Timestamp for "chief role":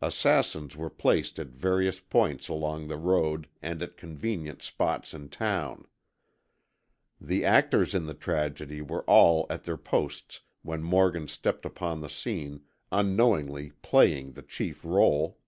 14.42-15.38